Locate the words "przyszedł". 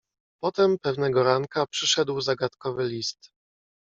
1.67-2.21